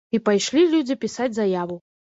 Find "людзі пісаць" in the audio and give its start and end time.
0.73-1.31